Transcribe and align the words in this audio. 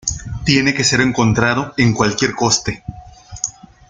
Tiene 0.45 0.73
que 0.73 0.83
ser 0.83 0.99
encontrado 1.01 1.75
en 1.77 1.93
cualquier 1.93 2.33
coste. 2.33 2.83